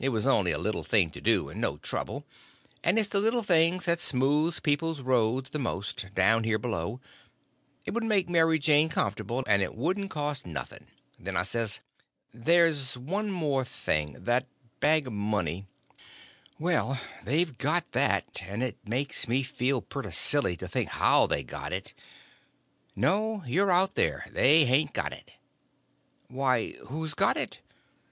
[0.00, 2.24] It was only a little thing to do, and no trouble;
[2.84, 7.00] and it's the little things that smooths people's roads the most, down here below;
[7.84, 10.86] it would make Mary Jane comfortable, and it wouldn't cost nothing.
[11.18, 11.80] Then I says:
[12.32, 14.46] "There's one more thing—that
[14.78, 15.66] bag of money."
[16.60, 21.42] "Well, they've got that; and it makes me feel pretty silly to think how they
[21.42, 21.92] got it."
[22.94, 24.26] "No, you're out, there.
[24.30, 25.32] They hain't got it."
[26.28, 27.58] "Why, who's got it?"